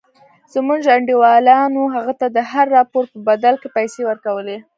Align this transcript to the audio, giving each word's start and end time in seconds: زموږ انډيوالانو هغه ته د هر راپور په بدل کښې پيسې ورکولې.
زموږ 0.53 0.81
انډيوالانو 0.95 1.81
هغه 1.95 2.13
ته 2.19 2.27
د 2.35 2.39
هر 2.51 2.65
راپور 2.77 3.03
په 3.11 3.17
بدل 3.29 3.53
کښې 3.61 3.69
پيسې 3.77 4.01
ورکولې. 4.09 4.57